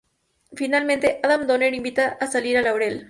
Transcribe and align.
Finalmente, 0.53 1.19
Adam 1.21 1.45
Donner 1.45 1.75
invita 1.75 2.17
a 2.19 2.25
salir 2.25 2.57
a 2.57 2.63
Laurel. 2.63 2.99